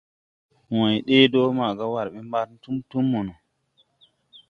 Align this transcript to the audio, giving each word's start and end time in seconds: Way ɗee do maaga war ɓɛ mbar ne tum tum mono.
Way 0.77 0.95
ɗee 1.07 1.27
do 1.31 1.39
maaga 1.57 1.85
war 1.93 2.07
ɓɛ 2.13 2.19
mbar 2.27 2.45
ne 2.49 2.55
tum 2.63 2.77
tum 2.89 3.05
mono. 3.11 3.33